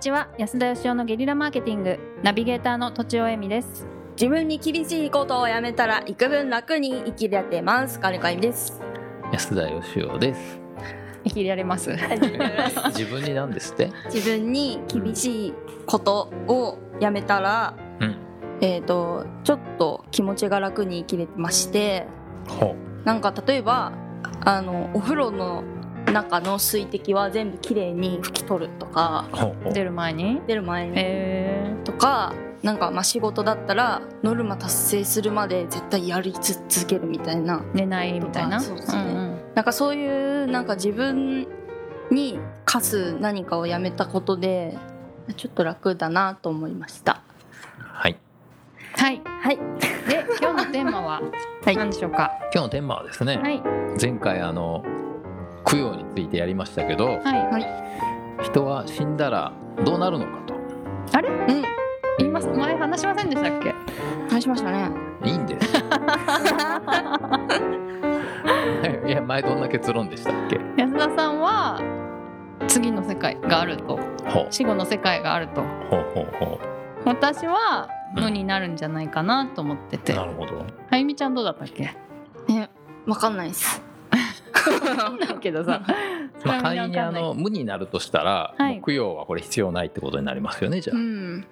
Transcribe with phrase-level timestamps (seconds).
[0.00, 0.28] ちは。
[0.38, 1.98] 安田義雄のゲリラマーケティング。
[2.22, 3.86] ナビゲーターのとちおえみです。
[4.12, 8.00] 自分に厳しいことをやめたら幾分楽に生きられてます。
[8.00, 8.80] 金子あゆみです。
[9.30, 10.58] 安田義雄です。
[11.24, 11.90] 生きられます。
[11.90, 13.92] 自分になんですって？
[14.10, 18.16] 自分に厳しいことをやめたらうん。
[18.62, 22.06] えっ、とちょっと気持ちが楽に生きれてまして。
[22.48, 22.74] ほ
[23.04, 23.92] なんか例えば
[24.46, 25.62] あのお風呂の
[26.12, 29.26] 中の水滴は全部きれいに拭き取るとか。
[29.72, 30.40] 出る前に？
[30.46, 30.92] 出る前に。
[30.96, 37.58] えとかなんかまあ仕事だったらノルマ達成するまで絶対やり続けるみたいな。
[37.60, 38.60] ー、寝ないみたいな？
[38.60, 39.02] そうですね。
[39.02, 39.40] んん。
[39.54, 41.46] なんかそういうなんか自分
[42.10, 44.76] に課す何かをやめたことで
[45.36, 47.22] ちょっと楽だなと思いました。
[47.78, 48.16] はい。
[48.96, 49.20] はい。
[49.24, 49.56] はい。
[50.08, 51.22] で今日のテーマは
[51.64, 51.76] はい。
[51.76, 52.30] 何でしょうか？
[52.52, 53.38] 今日のテーマはですね。
[53.38, 53.62] はい。
[54.00, 54.84] 前回あの
[55.64, 57.66] 供養についてやりましたけど、はい
[58.44, 59.52] 人は死んだら
[59.84, 60.54] どうなるのかと。
[61.12, 61.28] あれ？
[61.28, 61.62] うん。
[62.18, 62.48] 言います。
[62.48, 63.74] 前話しませんでしたっけ？
[64.30, 64.90] 話しましたね。
[65.24, 65.76] いいんです。
[69.06, 70.58] いや前どんな結論でしたっけ？
[70.78, 71.80] 安田さんは
[72.66, 73.98] 次の世界があると。
[74.50, 75.60] 死後の世界があると。
[75.90, 76.58] ほうほうほ
[77.04, 79.98] 私は無になるんじゃないかなと思ってう。
[79.98, 80.14] て。
[80.14, 80.64] なるほど。
[80.90, 81.94] あゆみちゃんどうだったっけ？
[82.48, 82.68] え
[83.06, 83.82] わかんないです
[85.26, 85.82] だけどさ。
[86.44, 88.74] まあ、仮にあの無になるとしたら、はい。
[88.76, 91.44] もう供養はこれ必要ないってことになりますよねじゃあ、うん。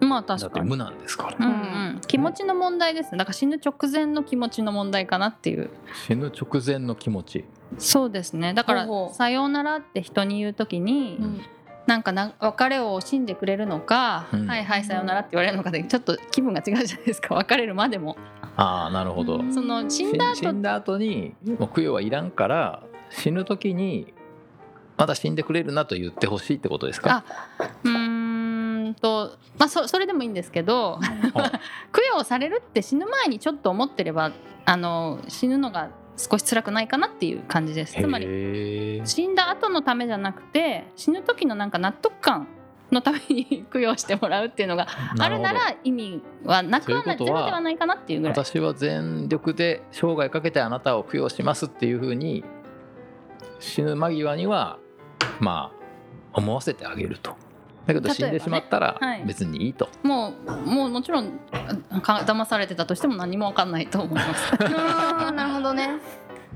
[0.00, 0.66] まあだ確かに。
[0.66, 1.54] って無なんですから、うんう
[1.96, 3.18] ん、気持ちの問題ですね。
[3.18, 5.70] だから死ぬ直前の気持ちの問題かなっていう。
[6.06, 7.44] 死ぬ直前の気持ち。
[7.78, 8.54] そうですね。
[8.54, 9.14] だから「ほうほう。
[9.14, 11.40] さようなら」って人に言う時に、うん
[11.90, 14.46] なんかな別れを惜しんでくれるのか「うん。
[14.48, 18.16] はいはいさようなら」って言われるのかでちょっと気分が違うじゃないですか別れるまでも。
[18.56, 19.52] ああなるほど、うん。
[19.52, 24.14] その死んだ後死んだ後にもう供養はいらんから死ぬ時に
[24.96, 27.24] まだ死んでくれるなと言ってほしいってことですか？
[27.82, 31.00] うーんとまあそそれでもいいんですけどは
[31.92, 34.30] 供養されるって死ぬ前にちょっと思ってれば
[34.64, 35.88] あの死ぬのが
[36.20, 37.94] 少し辛くないかなっていう感じです。
[37.94, 42.46] つまり死んだ後のためじゃなくて死ぬ時のなんか納得感
[42.92, 44.86] のために供養してもらうっていうのが
[45.18, 48.36] あるなら意味はなくはなゼロではないかなっていうぐらい。
[48.36, 52.44] 私は全力で生涯かけてあなたを供養しますっていうふうに
[53.58, 54.78] 死ぬ間際には
[55.40, 55.72] ま
[56.32, 57.34] あ思わせてあげると
[57.86, 61.30] だけど死んでしまったら別にいいと、もうもうもちろん
[62.02, 64.52] か 騙されてたとしても何も分かんないと思います、
[65.32, 65.88] なるほどね。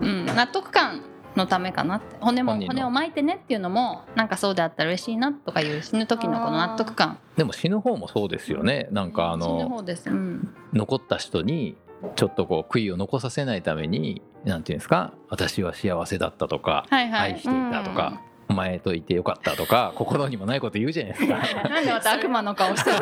[0.00, 1.02] うん、納得感
[1.36, 2.16] のためかなって。
[2.20, 7.18] 骨も骨を巻いてねっていうのもなんかそうであったら嬉しいなとかいう死ぬ時のこの納得感。
[7.36, 8.88] でも死ぬ方もそうですよね。
[8.90, 11.76] なんかあ死ぬの方です、うん、残った人に
[12.16, 15.12] ちょっとこう悔いを残させないためになんていうんですか？
[15.28, 17.32] 私は幸せだったとか、はいはい。
[17.34, 21.68] 愛していたとか、お前といてよかったとか 心にもないこと言うじゃないですか。
[21.68, 22.96] なんでまた悪魔の顔してる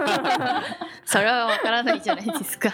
[1.05, 2.73] それはわからないじゃないですか。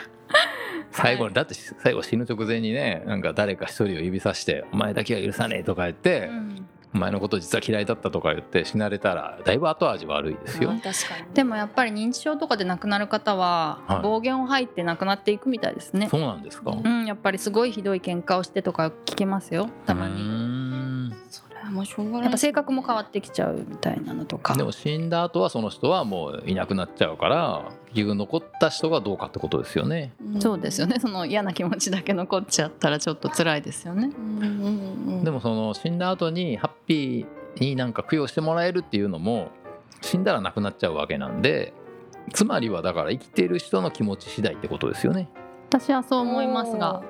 [0.91, 6.69] 最後にだって最後死ぬ直前にねなんか誰か一人を指さして「お前だけは許さねえ」とか言って、うん。
[6.97, 10.71] お前のこと実は嫌いだったとか言って死なれたらだいぶ後味悪いですよ。
[10.71, 10.91] 確か
[11.29, 11.35] に。
[11.35, 14.01] でもやっぱり認知症とかで亡くなる方ははい。
[14.01, 19.69] 暴言を吐いて亡くなっていくみたいですね、そうなんですか、うん、やっぱりすごいひどい喧嘩をしてとか聞けますよ。
[19.85, 20.36] たまうに
[21.71, 22.23] もうしょうがない。
[22.23, 24.55] やっぱ性格も変わってきちゃうみたいなのとか。
[24.55, 30.13] でも死んだ後はその人はもういなくなっちゃうから結局残った人がどうかってことですよね。
[30.35, 30.41] うん。
[30.41, 30.99] そうですよね。
[31.01, 34.11] その嫌な気持ちだけ残っちゃったらちょっと辛いですよね。
[34.17, 39.51] うんうんうんでもその死んだ後にハッピーになんか供養してもらえるっていうのも
[40.03, 41.73] 死んだらなくなっちゃうわけなんで
[42.33, 45.29] つまりはだから生きている人の気持ち次第ってことですよね。
[45.69, 47.03] 私はそう思いますが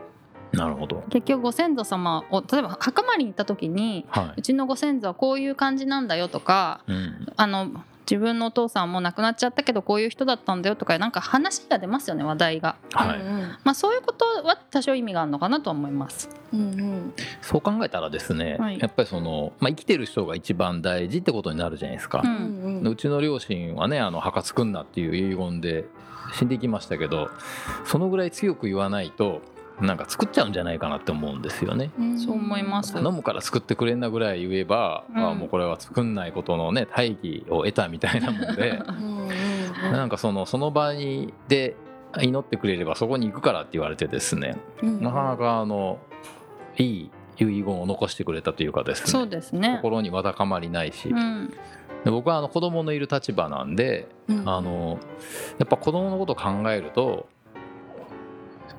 [0.53, 1.03] なるほど。
[1.11, 6.93] 結局ご先祖様を例えば墓参りに行った時にはうちのご先祖はこういう感じなんだよとかい。
[6.93, 7.33] うん。
[7.37, 7.71] あの
[8.09, 13.21] 自分のお父さんも亡くなっちゃったけどこういう人だったんだよとかなんか話が出ますよね話題が、はい。
[13.21, 22.23] うんまあ、そういうことは多少意味があるのかなとは思いますうんうんそう考えたらですね、はいやっぱりその、まあ、生きてる人が一番大事ってことになるじゃないですか。
[22.25, 25.87] ううんんでうちの両親はねあの墓作んなっていう遺言で
[26.35, 27.31] 死んでいきましたけど
[27.85, 29.41] そのぐらい強く言わないと
[29.81, 31.91] なんか作っちゃうんじゃないかなって思うんですよね。
[31.99, 32.19] うん。
[32.19, 32.97] そう思います。
[32.97, 35.29] 飲むから作ってくれんなぐらい言えば、うん。
[35.31, 38.81] あもうこれは作んないことのね大義を得たみたいなもんで
[39.83, 41.77] なんかそのその場にで
[42.23, 45.99] 祈ってくれればそこに行くからって言われてですねうんなかなかあの
[46.79, 49.79] いい遺言を残してくれたというかですそうねですね。
[49.83, 51.53] 心にわだかまりないし、うん。
[52.05, 54.49] で僕はあの子供のいる立場なんでうん。
[54.49, 54.99] あの
[55.59, 57.29] やっぱ子供のことを考えると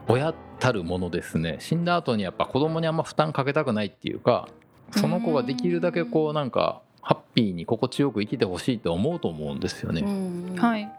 [0.07, 1.57] 親たるものですね。
[1.59, 4.47] 死んだ後にやっぱ子供にあんま負担かけたくないっていうか
[4.91, 10.01] その子ができるだけこうなんかハッピーに心地よく生きてほしいと思うと思うんですよね。
[10.01, 10.55] うん。
[10.57, 10.89] はい。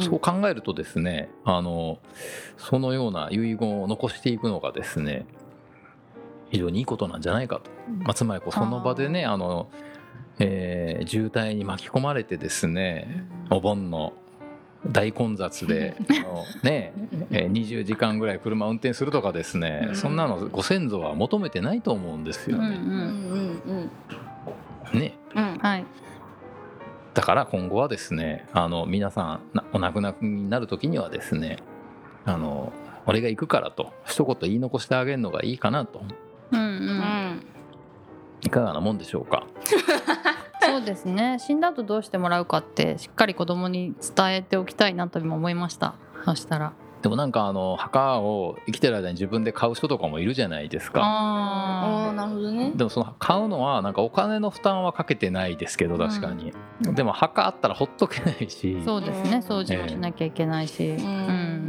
[0.00, 1.98] そう考えるとですねあの
[2.56, 5.26] そのような遺言を残していくのがですね
[6.50, 7.70] 非常にいいことなんじゃないかと、
[8.04, 9.68] まあ、つまりこうその場でねあの、
[10.38, 14.12] えー渋滞に巻き込まれてですねお盆の
[14.92, 16.92] 大混雑で あの、ね
[17.30, 19.96] えー20時間ぐらい車運転するとかですね、うん。
[19.96, 22.76] そんなのご先祖は求めてないと思うんですようんうね。
[22.76, 22.82] うん
[24.94, 25.42] うんねうん。
[25.42, 25.58] うん。
[25.58, 25.84] はい。
[27.14, 31.56] だから今後はですねあの皆さんなお亡くなりになる時にはですね
[32.26, 32.72] あの
[33.06, 36.02] 俺が行くからと一言言い残してあげるのがいいかなと。
[36.52, 36.68] うんううん
[36.98, 37.42] ん。
[38.42, 39.46] いかがなもんでしょうか？
[40.76, 41.38] そうですね。
[41.38, 45.94] 死んだ後どうしてもらうかってしっかり子供に伝えておきたいなと今思いました。
[46.26, 46.74] そしたら。
[47.02, 51.02] でもなんかあの墓を生きてる間に自分で買う人とかもいるじゃないですか。
[51.02, 52.72] あああなるほどね。
[52.74, 58.78] でもその買うのはなんかお金の負担はかけてないですけど確かに、でも墓あったらほっとけないし。
[58.80, 59.44] あそうですね。
[59.46, 61.68] 掃除もしなきゃいけないし、ううん。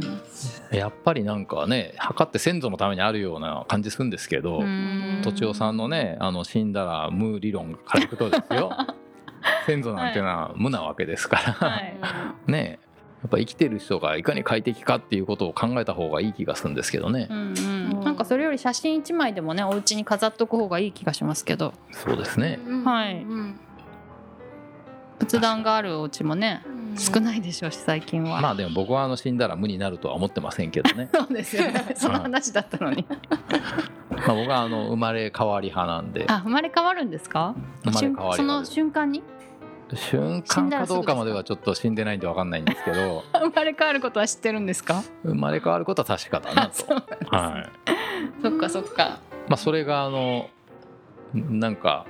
[0.72, 5.20] やっぱりなんかね墓って先祖のためにあるような感じするんですけど、うん。
[5.22, 8.72] とちおさんのねあの死んだら無理論からいくとですよ
[9.68, 11.96] 先祖なんてのは無なわけですから、はい。
[12.46, 12.78] ね
[13.20, 17.60] やっぱ生きてる人がいかに快適かっていうことを考えた方がいい気がするんですけどね、うんう
[17.96, 21.74] ん、なんかそれより写真一枚でもねお家に飾っとく方がいい気がしますけど。
[21.90, 22.60] そうですね。
[22.64, 23.60] うんはいうん
[25.18, 26.96] 仏壇があるお家もねうん。
[26.96, 31.10] 少ないでしょうし最近は、まあでも僕はあの死んだら無になるとは思ってませんけどね。
[31.14, 31.92] そうですよね。
[31.96, 33.04] その話だったのに。
[34.10, 36.24] まあ僕はあの生まれ変わり派なんで。
[36.28, 37.56] あ生まれ変わるんですか？
[37.84, 39.24] 生まれ変わり瞬その瞬間に？
[39.96, 45.02] 瞬間かどうかまではちょっと死んでないんで分かんないんですけど生まれ変わることは知ってるんですか？
[45.22, 46.74] 生まれ変わることは確かだなあと。
[46.74, 47.70] そうなんです、は
[48.38, 48.42] い。
[48.42, 49.20] そっかそっか。
[49.48, 50.50] まあそれがあの
[51.32, 52.06] なんか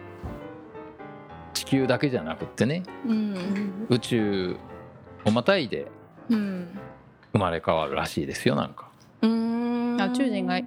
[1.55, 3.87] 地球だけじゃなくってねうん。
[3.89, 4.57] 宇宙
[5.25, 5.87] をまたいで
[6.29, 6.79] うん
[7.33, 8.89] 生まれ変わるらしいですよなんか。
[9.23, 9.97] うん。
[10.01, 10.61] あ宇宙人が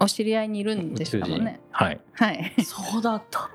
[0.00, 2.00] お知り合いにいるんでしたもんねはい。
[2.14, 2.52] はい。
[2.64, 3.50] そうだった。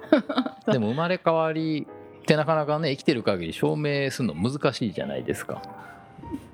[0.71, 1.87] でも生まれ変わり
[2.29, 5.63] ってなかなかね生きてる限り証明するの難しいじゃないですか。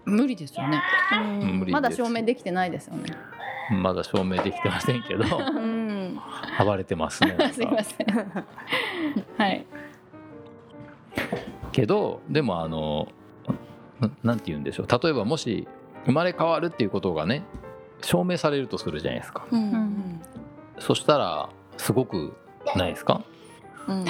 [0.06, 0.81] 無理ですよね。
[1.12, 1.68] うん。
[1.69, 3.04] まだ証明できてないですよね。
[3.72, 5.24] まだ証明できてませんけど。
[5.38, 6.18] うん。
[6.66, 8.07] 暴れてますね すいません。
[9.38, 9.66] はい。
[11.74, 13.10] けどでもあの
[14.00, 14.88] ななんて言うんでしょう。
[15.04, 15.68] 例えばもし
[16.06, 17.44] 生まれ変わるっていうことがね
[18.01, 19.45] 証明されるとするじゃないですか。
[19.51, 20.21] うん。
[20.80, 22.33] そしたらすごく
[22.78, 23.21] ないですか？
[23.89, 24.06] うん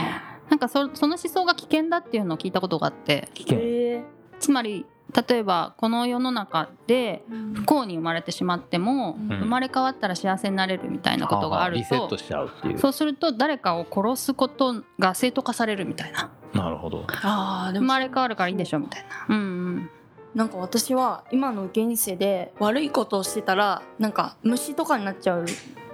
[0.50, 3.30] なんかそその思想が危険だっていうのを聞いたことがあって。
[3.34, 3.60] 危険。
[3.62, 4.04] え
[4.40, 4.86] つまり
[5.28, 9.28] 例えばこの世の中で不幸に生まれてしまっても、うん。
[9.40, 12.80] 生まれ変わったら幸せになれるみたいなことがあるとリセットしちゃうっていう。
[12.80, 16.32] そうすると誰かを殺すことが正当化されるみたいな。
[16.54, 17.06] なるほど。
[17.08, 19.36] ああでも生まれ変わるからいいでしょみたいな。
[19.36, 19.48] うんう
[19.80, 19.90] ん。
[20.34, 25.46] なんか私は今の現世で悪いことをしてたらなんか虫とかになっちゃう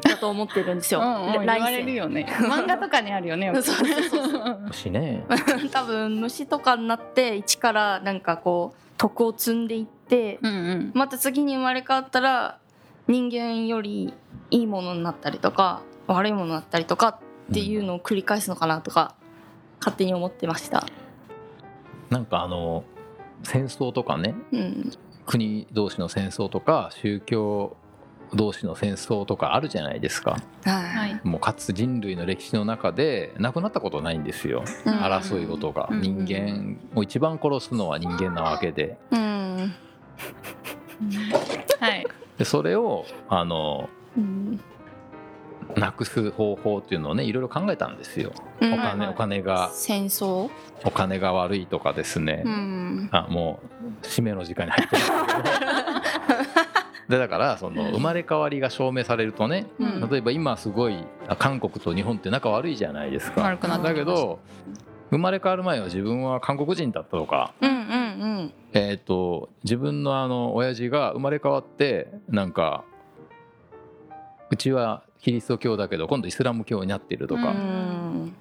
[0.01, 1.00] だと思ってるんですよ。
[1.00, 2.25] うんうん言われる来よね。
[2.42, 10.92] 漫画とかにあるよねそうそうそう虫ね世多分虫とかになって一からなんかこう徳を積んでいってうんうん。
[10.94, 12.57] また次に生まれ変わったら
[13.07, 14.13] 人間より
[14.50, 17.19] いいものになったりとか悪いものになったりとか
[17.51, 19.15] っていうのを繰り返すのかなとか
[19.79, 20.86] 勝手に思ってました。
[22.10, 22.84] なんかあの
[23.43, 24.36] 戦争とかね。
[24.51, 24.91] うん。
[25.25, 27.77] 国同士の戦争とか宗教
[28.33, 30.38] 同士の戦争とかあるじゃないですか。
[30.63, 31.11] ははい。
[31.11, 34.63] いもうかつ人類の歴史の中でなくなったことないんですよ。
[34.85, 34.93] うん。
[34.93, 35.89] 争い事が。
[35.91, 36.01] うん。
[36.01, 38.97] 人間を一番殺すのは人間なわけで。
[39.11, 39.73] うん。
[41.79, 42.05] はい。
[42.38, 44.59] でそれをあのうん。
[45.77, 48.33] なくす方法っていうのをねいろいろ考えたんですよ。
[48.59, 48.73] うん。
[48.73, 49.71] お金お金が。
[49.73, 50.50] 戦争？
[50.83, 52.43] お金が悪いとかですね。
[52.45, 53.09] うん。
[53.11, 53.59] あも
[54.03, 55.01] う締めの時間に入ってる。
[55.01, 55.11] んです
[56.55, 56.71] けど
[57.12, 60.10] でだからその生まれ変わりが証明されるとねうん。
[60.10, 63.58] 例えば今すごいあ韓国と日本って仲悪いじゃないですか。
[63.58, 64.39] だけど
[65.10, 72.86] 生まれ変わる前は自分は韓国人だったとか、うんうんえー、と自分のあの親父が生まれ変わってなんか
[74.50, 77.90] うちはキリスト教だけど今度イスラム教になってるとうんか、うん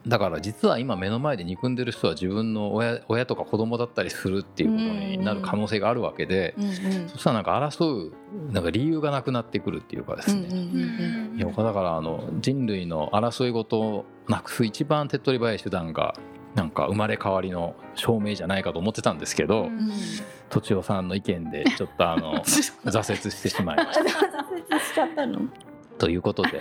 [0.07, 8.12] だから実は今目の前で憎んでる人は自分の親親とか子供だったりするっていうことになる可能性があるわけで、うんうんそしたらなんか争う
[8.53, 10.61] なんか理由がなくなってくるっていうかですね、うんう
[11.37, 16.15] んいやだからあの人類の争い事をなくす一番手っ取り早い手段が
[16.55, 19.91] なんか生まれ変わりの証明じゃないかと思ってたんですけど、うん。
[20.49, 24.00] とちおさんの意見でちょっとあの 挫折してしまいました。
[24.00, 25.43] 挫折しちゃったの？
[26.00, 26.59] ということで。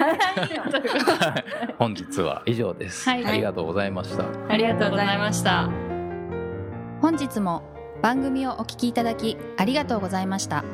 [1.80, 2.44] 本日は。
[2.46, 3.26] 以上です、はい。
[3.26, 4.26] ありがとうございました。
[4.50, 5.70] ありがとうございました。
[7.02, 7.64] 本日も
[8.02, 10.66] 番組をお聞きいただきありがとうございました。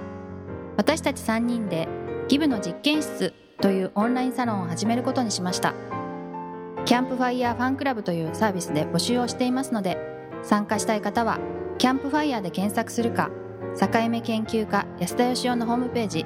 [0.77, 1.87] 私たち3人で
[2.27, 5.75] ギブの実験室というオンラインサロンを始めることにしました。
[6.85, 9.97] キャンプファイヤーファンクラブというサービスで募集をしていますので
[10.43, 11.39] 参加したい方は
[11.79, 13.31] キャンプファイヤーで検索するか
[13.79, 16.25] 境目研究家安田佳生のホームページ